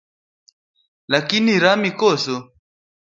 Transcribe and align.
Laki 1.11 1.39
rami 1.63 1.91
koso? 1.99 2.35